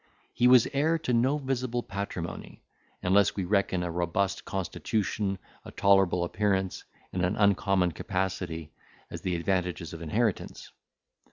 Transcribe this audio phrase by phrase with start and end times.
[0.33, 2.63] He was heir to no visible patrimony,
[3.03, 8.71] unless we reckon a robust constitution, a tolerable appearance, and an uncommon capacity,
[9.11, 10.71] as the advantages of inheritance.